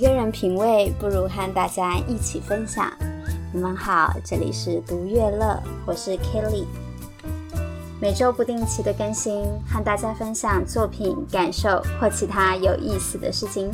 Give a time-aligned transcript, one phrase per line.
[0.00, 2.90] 一个人品味，不如和大家一起分享。
[3.52, 6.64] 你们好，这里是读乐乐，我是 Kelly。
[8.00, 13.70] 每周不定期的更新，和大家分享作品感受或其他有意思的事情。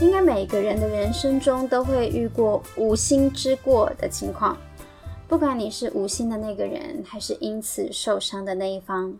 [0.00, 4.56] 应该每个人的人生中都会遇过无心之过的情况。
[5.28, 9.18] 不管你是无心的那个人，还是因此受伤的那一方，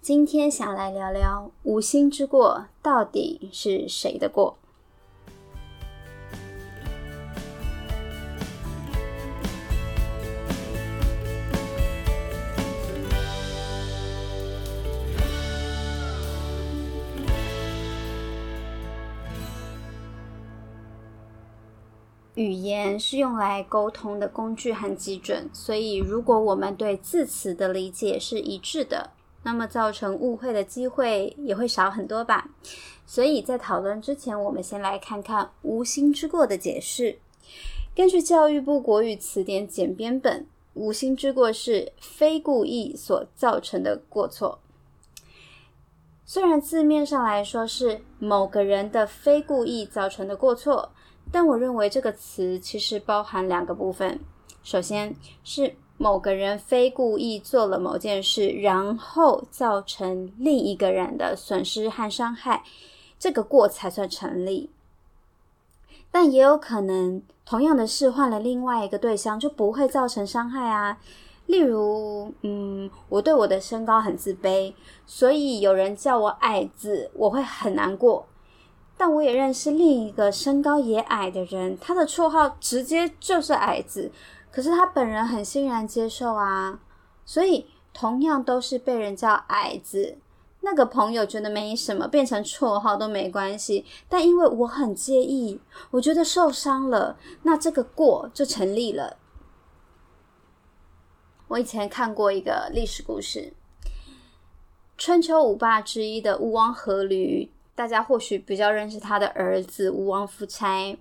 [0.00, 4.56] 今天想来聊聊无心之过到底是谁的过？
[22.34, 29.10] 语言是用来沟通的工具和基准，所以如果我们对字词的理解是一致的，
[29.44, 32.48] 那么造成误会的机会也会少很多吧。
[33.06, 37.18] 所以在讨论之前，我们先来看看“无心之过”的解释。
[37.94, 44.58] 根据教育部国语词典简编本，“无心之过”是非故意所造成的过错。
[46.26, 50.90] 虽然字面上来说是某个人的非故意造成的过错。
[51.34, 54.20] 但我认为这个词其实包含两个部分。
[54.62, 62.62] 首先是某个人非故意做了某件事，然后造成另一个人的损失和伤害，
[63.18, 64.70] 这个过才算成立。
[66.12, 71.00] 但也有可能同样的事换了另外一个对象就不会造成伤害啊。
[71.46, 74.72] 例如，嗯，我对我的身高很自卑，
[75.04, 78.24] 所以有人叫我矮子，我会很难过。
[78.96, 84.12] 但我也认识另一个身高也矮的人，他的绰号直接就是矮子，
[84.52, 86.78] 可是他本人很欣然接受啊。
[87.24, 90.18] 所以同样都是被人叫矮子，
[90.60, 93.84] 那个朋友觉得没什么，变成绰号都没关系。
[94.08, 95.60] 但因为我很介意，
[95.90, 99.16] 我觉得受伤了，那这个过就成立了。
[101.48, 103.52] 我以前看过一个历史故事，
[104.96, 107.48] 春秋五霸之一的吴王阖闾。
[107.74, 110.96] 大家或许比较认识他的儿子吴王夫差，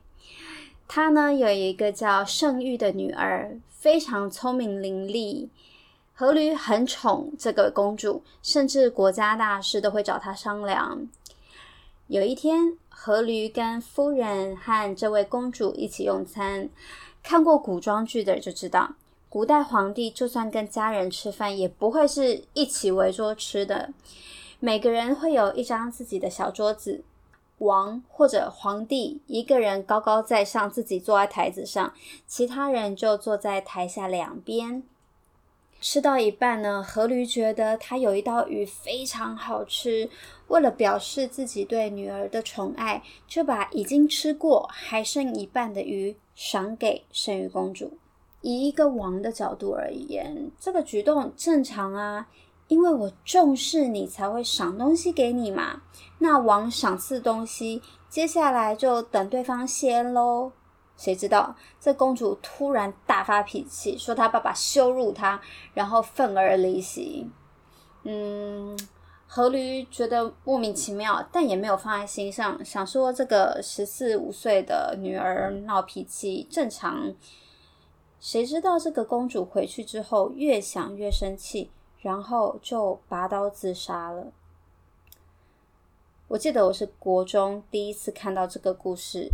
[0.88, 5.50] 他呢有一个叫盛玉的女儿，非常聪明伶俐。
[6.18, 11.08] 阖闾很宠这个公主，甚至国家大事都会找她商量。
[12.08, 16.70] 有一天，阖闾跟夫人和这位公主一起用餐，
[17.24, 18.94] 看过古装剧的就知道，
[19.28, 23.92] 古代皇帝就算跟家人吃饭，也不会是一起围桌吃的。
[24.66, 27.04] 每个人会有一张自己的小桌子，
[27.58, 31.94] 王或者皇帝一个人高高在上，自己坐在台子上，
[32.26, 34.84] 其他人就坐在台下两边。
[35.82, 40.10] 吃到一半呢，阖閭觉得他有一道鱼非常好吃，
[40.48, 47.98] 为了表示自己对女儿的宠爱，就把已经吃过还剩一半的鱼赏给盛玉公主。
[48.40, 52.30] 以一个王的角度而言，这个举动正常啊。
[52.74, 55.84] 因为我重视你，才会赏东西给你嘛。
[56.18, 60.52] 那王赏赐东西，接下来就等对方谢喽。
[60.98, 65.40] 谁知道这公主突然大发脾气，说她爸爸羞辱她，
[65.76, 67.30] 然后愤而离席。
[68.06, 68.76] 嗯，
[69.30, 77.14] 阖閭觉得莫名其妙，但也没有放在心上，想说这个十四五岁的女儿闹脾气正常。
[78.20, 81.70] 谁知道这个公主回去之后，越想越生气。
[82.04, 84.28] 然后就拔刀自杀了。
[86.28, 89.30] 我记得我是国中第一次看到这个故事，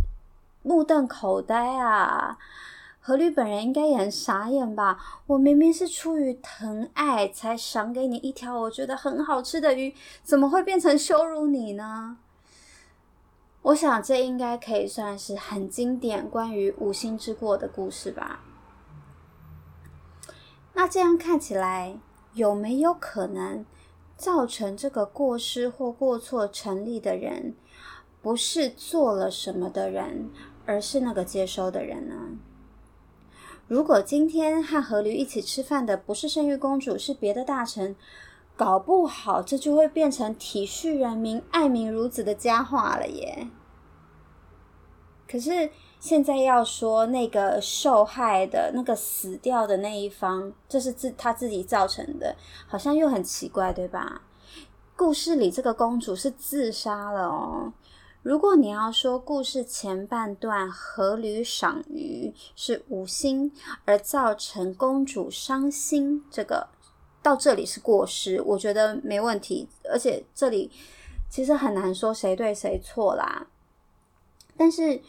[0.62, 2.38] 目瞪口呆啊！
[3.00, 5.02] 何律本人应该也很傻眼吧？
[5.26, 9.92] 我明明是出于疼爱才赏给你一条我觉得很好吃的鱼，
[10.22, 12.18] 怎么会变成羞辱你呢？
[13.62, 18.44] 我想这应该可以算是很经典关于无心之过的故事吧。
[20.74, 21.98] 那这样看起来。
[22.34, 23.64] 有没有可能
[24.16, 27.54] 造成这个过失或过错成立的人，
[28.22, 30.30] 不是做了什么的人，
[30.66, 32.14] 而是那个接收的人呢？
[33.66, 37.96] 如果今天和阖閭一起吃饭的不是圣玉公主，是别的大臣，
[38.56, 43.48] 搞不好这就会变成体恤人民、爱民如子的佳话了耶。
[45.28, 45.70] 可是。
[46.00, 52.34] 现在要说那个受害的那个死掉的那一方，这是自他自己造成的，
[52.66, 54.22] 好像又很奇怪，对吧？
[54.96, 57.72] 故事里这个公主是自杀了哦。
[58.22, 63.50] 如果你要说故事前半段阖閭赏鱼是无心
[63.86, 66.68] 而造成公主伤心，这个
[67.22, 69.68] 到这里是过失，我觉得没问题。
[69.90, 70.70] 而且这里
[71.30, 73.46] 其实很难说谁对谁错啦。
[74.54, 75.00] 但是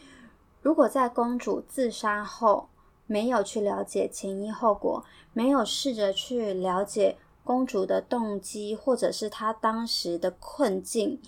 [0.62, 2.68] 如果在公主自杀后
[3.06, 5.04] 没有去了解前因后果，
[5.34, 11.20] 没有试着去了解公主的动机，或者是她当时的困境，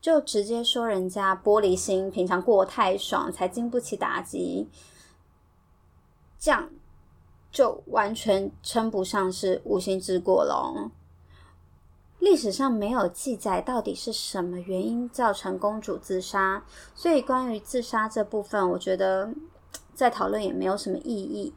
[0.00, 4.68] 就直接说人家玻璃心，平常过太爽，才经不起打击，
[6.38, 6.70] 这样。
[7.50, 10.90] 就完全称不上是无心之过喽。
[12.24, 19.34] 历史上没有记载到底是什么原因造成公主自杀，所以关于自杀这部分，我觉得
[19.92, 21.52] 再讨论也没有什么意义。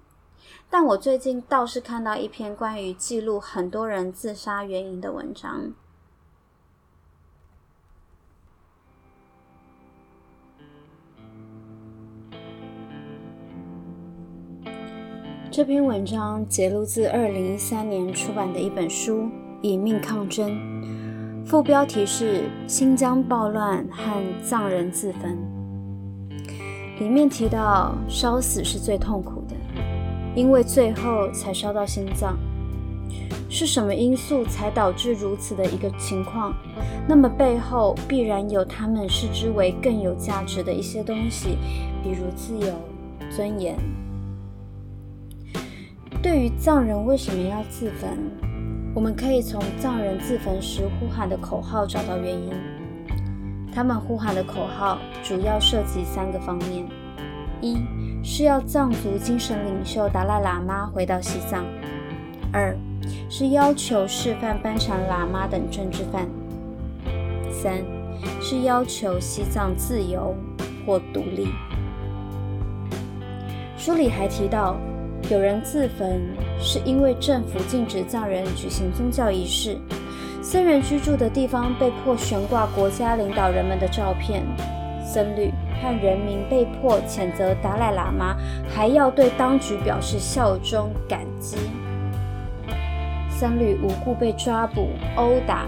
[0.70, 5.72] 但我最近倒是看到一篇关于记录很多人自杀原因的文章。
[15.50, 19.22] 这篇文章节录自二零一三年出版的一本书
[19.62, 20.52] 《以命抗争》，
[21.46, 25.38] 副标题是“新疆暴乱和藏人自焚”。
[27.00, 29.56] 里面提到，烧死是最痛苦的，
[30.36, 32.38] 因为最后才烧到心脏。
[33.50, 36.54] 是什么因素才导致如此的一个情况？
[37.08, 41.58] 那么背后必然有他们视之为更有价值的一些东西，
[42.04, 42.74] 比如自由、
[43.32, 43.78] 尊严。
[46.22, 48.18] 对于藏人为什么要自焚，
[48.98, 52.52] 我们可以从藏人自焚时呼喊的口号找到原因。
[53.72, 56.84] 他们呼喊的口号主要涉及三个方面：
[57.62, 57.78] 一
[58.24, 61.64] 是要藏族精神领袖达赖喇嘛回到西藏；
[62.52, 62.76] 二
[63.30, 66.26] 是要求释放班禅喇嘛等政治犯；
[67.52, 67.86] 三
[68.42, 70.36] 是要求西藏自由
[70.88, 71.50] 或独立。
[73.78, 74.76] 书里还提到。
[75.30, 76.22] 有人自焚，
[76.58, 79.78] 是因为政府禁止藏人举行宗教仪式，
[80.42, 84.42] 僧人居住的地方被迫悬挂国家领导人们的照片，
[85.06, 85.52] 僧侣
[85.82, 88.38] 和人民被迫谴责达赖喇嘛，
[88.74, 91.58] 还要对当局表示效忠感激。
[93.30, 94.88] 僧侣无故被抓捕、
[95.18, 95.66] 殴打，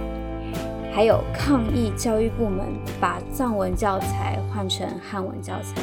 [0.93, 2.65] 还有抗议教育部门
[2.97, 5.81] 把藏文教材换成汉文教材。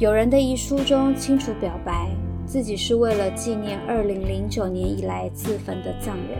[0.00, 2.08] 有人的遗书中清楚表白，
[2.46, 6.38] 自己是为了纪念2009年以来自焚的藏人，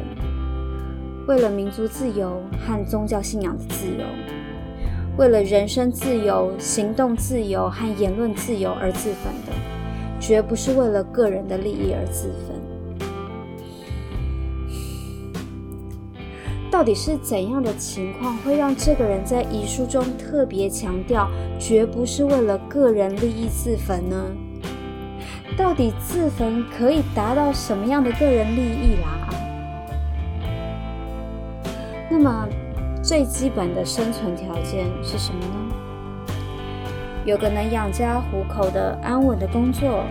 [1.29, 4.07] 为了民族自由和宗教信仰的自由，
[5.19, 9.53] 为了人身自由、行动自由和言论自由而自焚的，
[10.19, 12.70] 绝不是为了个人的利益而自焚。
[16.71, 21.29] 到底是怎样的情况会让这个人在遗书中特别强调，
[21.59, 24.17] 绝不是为了个人利益自焚呢？
[25.59, 29.29] 到底自焚可以达到什么样的个人利益啦？
[32.09, 32.49] 那么
[33.03, 35.75] 最基本的生存条件是什么呢？
[37.27, 40.05] 有个能养家糊口的安稳的工作，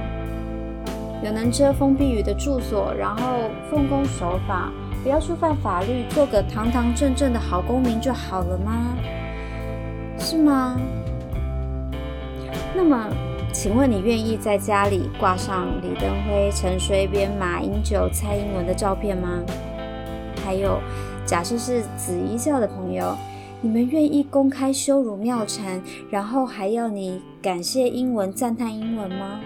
[1.24, 4.72] 有能遮风避雨的住所，然后奉公守法。
[5.02, 8.96] 不要触犯法律，做个堂堂正正的好公民就好了吗？
[10.18, 10.80] 是吗？
[12.76, 13.08] 那么，
[13.54, 19.42] 请问你愿意在家里挂上李登辉、陈水扁、马英九、蔡英文的照片吗？
[20.44, 20.80] 还有，
[21.26, 23.16] 假设是紫衣教的朋友，
[23.62, 29.40] 你们愿意公开羞辱妙禅，然后还要你感谢英文、赞叹英文吗？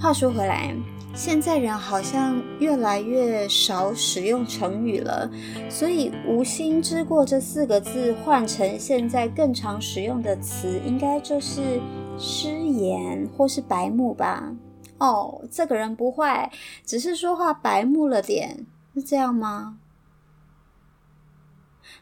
[0.00, 0.72] 话说回来。
[1.18, 5.28] 现在人好像越来越少使用成语了，
[5.68, 11.80] 所以“无心之过”这四个字换成现在更常使用的词，应该就是
[12.16, 14.54] 失言或是白目吧？
[14.98, 16.52] 哦，这个人不坏，
[16.86, 19.80] 只是说话白目了点，是这样吗？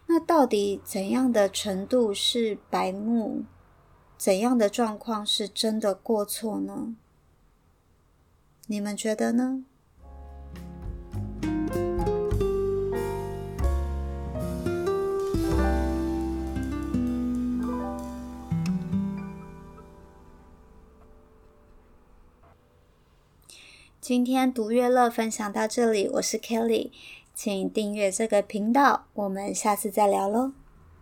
[0.08, 3.44] 那到底怎样的程度是白目？
[4.18, 6.94] 怎样的状况是真的过错呢？
[8.68, 9.62] 你们觉得呢？
[24.00, 26.90] 今天读乐乐分享到这里，我是 Kelly，
[27.32, 30.52] 请订阅这个频道，我们下次再聊喽。